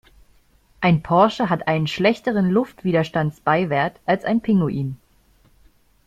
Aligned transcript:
Ein 0.79 1.03
Porsche 1.03 1.47
hat 1.51 1.67
einen 1.67 1.85
schlechteren 1.85 2.49
Luftwiderstandsbeiwert 2.49 3.99
als 4.07 4.25
ein 4.25 4.41
Pinguin. 4.41 4.97